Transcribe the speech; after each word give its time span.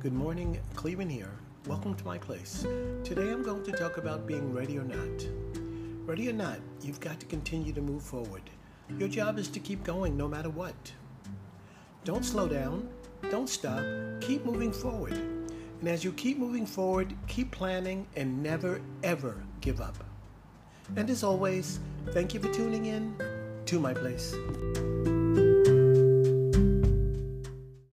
Good 0.00 0.14
morning, 0.14 0.58
Clevin. 0.76 1.10
here. 1.10 1.30
Welcome 1.66 1.94
to 1.94 2.04
my 2.06 2.16
place. 2.16 2.62
Today 3.04 3.30
I'm 3.30 3.42
going 3.42 3.62
to 3.64 3.72
talk 3.72 3.98
about 3.98 4.26
being 4.26 4.50
ready 4.50 4.78
or 4.78 4.82
not. 4.82 5.26
Ready 6.06 6.30
or 6.30 6.32
not, 6.32 6.58
you've 6.80 7.00
got 7.00 7.20
to 7.20 7.26
continue 7.26 7.74
to 7.74 7.82
move 7.82 8.02
forward. 8.02 8.40
Your 8.96 9.10
job 9.10 9.38
is 9.38 9.48
to 9.48 9.60
keep 9.60 9.84
going 9.84 10.16
no 10.16 10.26
matter 10.26 10.48
what. 10.48 10.74
Don't 12.04 12.24
slow 12.24 12.48
down, 12.48 12.88
don't 13.30 13.46
stop, 13.46 13.84
keep 14.22 14.46
moving 14.46 14.72
forward. 14.72 15.12
And 15.12 15.86
as 15.86 16.02
you 16.02 16.12
keep 16.12 16.38
moving 16.38 16.64
forward, 16.64 17.14
keep 17.26 17.50
planning 17.50 18.06
and 18.16 18.42
never 18.42 18.80
ever 19.02 19.42
give 19.60 19.82
up. 19.82 20.02
And 20.96 21.10
as 21.10 21.22
always, 21.22 21.78
thank 22.12 22.32
you 22.32 22.40
for 22.40 22.50
tuning 22.54 22.86
in 22.86 23.14
to 23.66 23.78
my 23.78 23.92
place. 23.92 24.34